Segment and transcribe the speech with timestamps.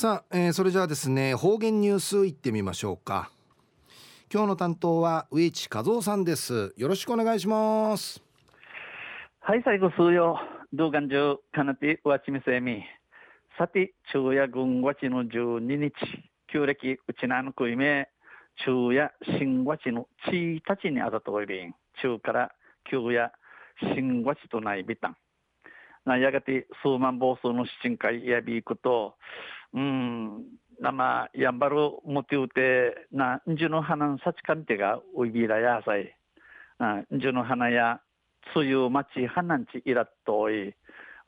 [0.00, 3.30] さあ、えー、それじゃあですね方言ニュースいってみましょうか。
[4.32, 6.72] 今日の担当は植地和夫さんです。
[6.78, 8.22] よろしくお願いします。
[9.40, 10.38] はい最後数曜
[10.72, 12.82] 動画中かなてわちみせみ。
[13.58, 15.92] さて昼夜軍わちの12日。
[16.50, 18.08] 旧暦うちなのくいめ
[18.56, 21.74] 昼夜新わちのちたちにあたといびん。
[22.02, 22.52] 中から
[22.90, 23.30] 旧夜
[23.94, 25.16] 新わちとないびたん。
[26.06, 29.16] なやがて数万暴走の七回やびいくと
[29.74, 30.44] うん。
[30.80, 36.16] なまやんばるもてうてなんじゅの花さちかんてがおいびらやさい。
[37.14, 38.00] んじゅの花や
[38.54, 40.74] つゆまちはなんちいらっとい。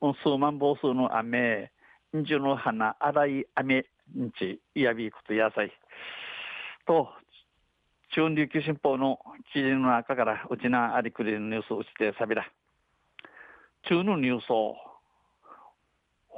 [0.01, 1.71] うん数万暴走の雨
[2.17, 3.85] んじゅの花荒い雨
[4.17, 5.71] んちいやびいくとやさい。
[6.87, 7.09] と
[8.15, 9.19] 中琉球新報の
[9.53, 12.45] 記事の中からうちなありくりのニュースをうちてさびら。
[13.83, 14.75] 中のニュースを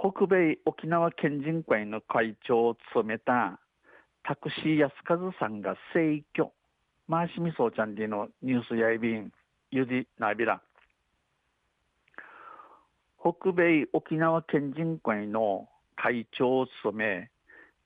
[0.07, 3.59] 北米沖縄県人会の会長を務めた
[4.23, 6.51] タクシー安和さんが逝去。
[7.07, 9.31] マーシミソーちゃんでのニュースやいびん
[9.71, 10.61] ゆじなびら。
[13.19, 17.31] 北米沖縄県人会の会長を務め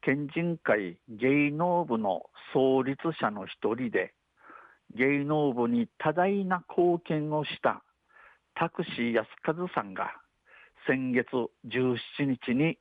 [0.02, 4.14] 県人会芸能部の創立者の一人で
[4.94, 7.81] 芸能部に多大な貢献をした
[8.56, 10.12] タクシー安和さんが
[10.90, 11.28] 先月
[11.68, 12.80] 17日に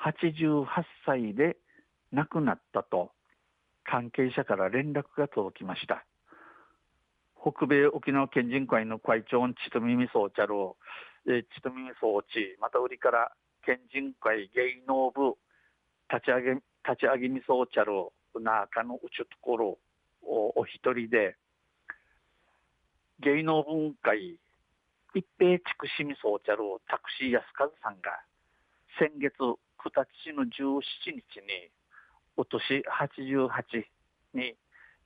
[0.00, 0.64] 88
[1.04, 1.56] 歳で
[2.12, 3.10] 亡くなったと
[3.82, 6.06] 関係者から連絡が届きました。
[7.34, 10.54] 北米沖縄県人会の会長ちとみみそうちゃる
[11.26, 13.32] ちとみみそうちまた売りから
[13.66, 15.34] 県人会芸能部
[16.12, 16.50] 立ち上げ
[16.86, 17.90] 立ち上げみそうちゃる
[18.40, 19.78] 中のうちところ
[20.22, 21.34] お一人で
[23.18, 24.38] 芸能分会
[25.14, 28.12] 一平地区市民総チャルタクシー安和さんが
[28.98, 29.56] 先月9
[30.24, 30.82] 日の17
[31.14, 31.70] 日に
[32.36, 33.48] お年88
[34.34, 34.54] に、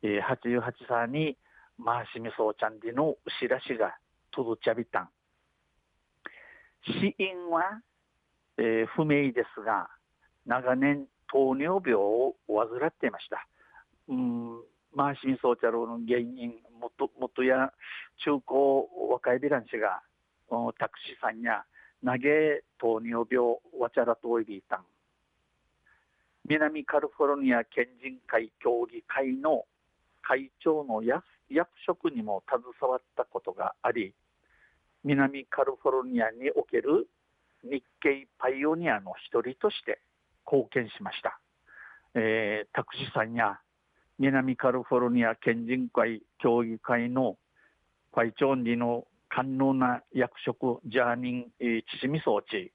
[0.03, 1.37] えー、88歳に
[1.79, 3.97] マーシミソーちゃんでの知らしが
[4.33, 5.09] 届ちゃびたん。
[6.85, 7.81] 死因は、
[8.59, 9.89] えー、不明ですが
[10.47, 13.47] 長年糖尿病を患っていました。
[14.09, 14.61] うん
[14.95, 17.73] マーシミソーチャルの原因元元や
[18.25, 20.03] 中高若いビランシが
[20.79, 21.65] タクシーさんや
[22.05, 24.81] 投げ糖尿病わちゃらといびいたん
[26.49, 29.65] 南カリフォルニア県人会協議会の
[30.23, 31.25] 会長の役
[31.87, 34.15] 職にも携わったことがあり
[35.05, 37.09] 南カリフォルニアにおける
[37.63, 40.01] 日系パイオニアの一人として
[40.51, 41.39] 貢献しました、
[42.15, 43.61] えー、タクシーさんや
[44.19, 47.37] 南カリフォルニア県人会協議会の
[48.15, 52.73] 会長にの官能な役職ジャーニン、えー、チシ装置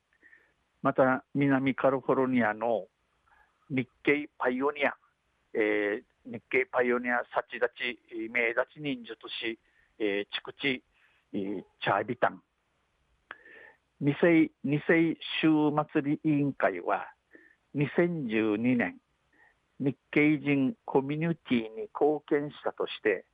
[0.82, 2.86] また南カリフォルニアの
[3.70, 4.96] 日系パイオニア、
[5.54, 9.60] えー、日系パイオニアサチ立ち名立ち忍術師、
[10.00, 10.84] えー、筑地、
[11.34, 12.42] えー、チャービタン。
[14.00, 17.08] 二世二世週祭り委員会は
[17.76, 18.98] 2012年
[19.80, 23.26] 日系人コミュニティに貢献したとして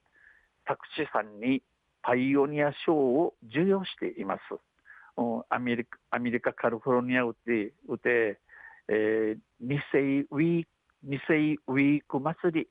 [0.66, 1.62] タクシーさんに
[2.02, 4.42] パイオニア賞を授与しています。
[5.50, 8.40] アメリカアメリカカリフォルニアうてうて、
[8.90, 10.70] えー、世ウィーク
[11.04, 12.68] 二世ウィーク祭り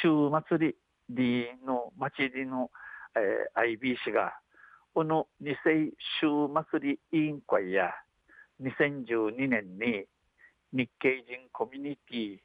[0.00, 0.74] 週祭
[1.10, 2.70] りの祭りの、
[3.14, 4.32] えー、IBC が
[4.94, 7.92] この二世週祭り委員会や
[8.62, 10.06] 2012年に
[10.72, 12.38] 日系人コミュニティ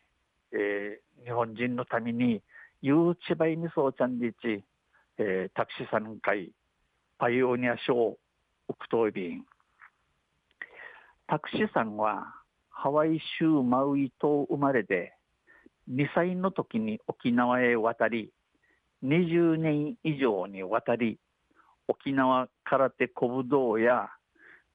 [0.53, 2.41] えー、日本人のために
[2.81, 4.63] ゆうちばいみそうちゃんでち、
[5.17, 6.51] えー、タクシーさん会
[7.17, 8.17] パイオニア賞
[8.69, 9.45] ウクトイビン。
[11.27, 12.33] タクシーさんは
[12.69, 15.13] ハワイ州マウイ島生まれで
[15.89, 18.31] 2歳の時に沖縄へ渡り
[19.03, 21.19] 20年以上にわたり
[21.87, 24.09] 沖縄空手古武道や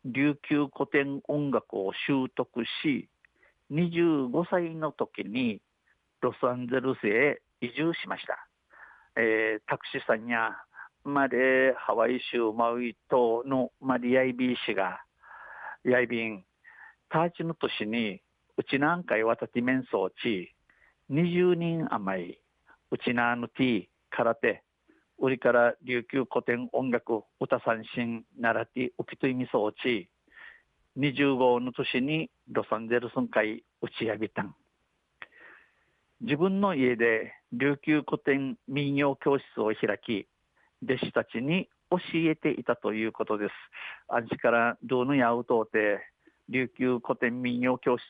[0.04, 3.08] 琉球古典音楽を習得し
[3.72, 5.60] 25歳の時に
[6.20, 8.46] ロサンゼルスへ移住しました。
[9.16, 10.50] えー、タクシーさんや
[11.04, 15.00] までハワイ州マウイ島のマリアイビー氏が
[15.84, 16.44] ヤイビン
[17.08, 18.20] ターチの年に
[18.56, 20.54] うちなんかいわたて面相地
[21.10, 22.38] 20人余り
[22.90, 24.62] うちなのティ空手
[25.18, 30.08] 売りから琉球古典音楽歌三振奈良ティウキトイミソーチ
[30.98, 34.54] 25の年にロサンゼルス会打ち上げたん
[36.20, 40.28] 自分の家で琉球古典民謡教室を開き
[40.84, 43.52] 弟子たちに教えていたということです。
[44.08, 46.00] あんちからどのやうとうて
[46.48, 48.02] 琉球古典民謡教室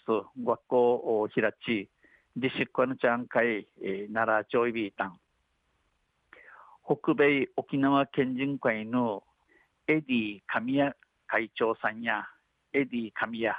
[0.45, 1.89] 学校を開ち、
[2.37, 5.19] ディシックアヌチャン会、えー、奈良町イビータン。
[6.85, 9.23] 北米沖縄県人会の
[9.87, 10.93] エディ神谷
[11.27, 12.27] 会長さんや、
[12.73, 13.55] エディ神谷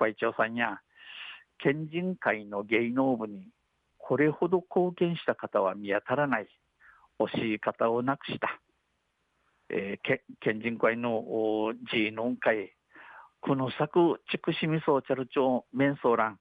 [0.00, 0.80] 会長さんや、
[1.58, 3.46] 県人会の芸能部に
[3.98, 6.48] これほど貢献した方は見当たらない。
[7.20, 8.58] 惜しい方をなくした。
[9.68, 11.22] えー、県人会の
[11.92, 12.72] ジーノン会、
[13.40, 16.38] この作、ちくしみそうちゃる町、メンソーラン、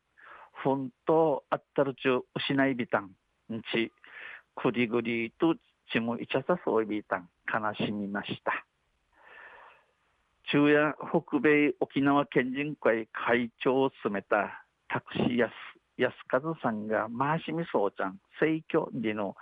[0.64, 3.12] ふんとあったるちゅう、失いびたん、
[3.54, 3.92] んち、
[4.56, 5.56] くりぐりと
[5.92, 8.66] ちむいちゃさそういびたん、悲しみました。
[10.52, 15.52] 中夜北米沖縄県人会会長を務めたタクシー安
[16.00, 19.36] 安和さんが回しみそうちゃん、盛況での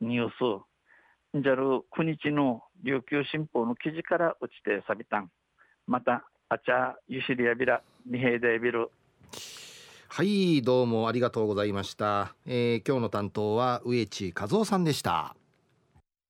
[0.00, 5.30] ニュース、じゃる9日の琉球新報の記事から打ちてさびたん。
[5.86, 8.90] また、あちゃゆしりやびら、にへいでびる。
[10.08, 15.34] はいどうもありがとうございました、えー、今日の担当は植地和夫さんでした